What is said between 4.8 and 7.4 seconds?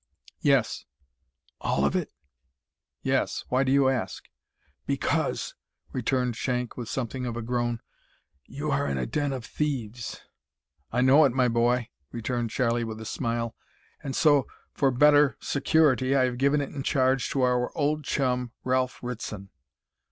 "Because," returned Shank, with something of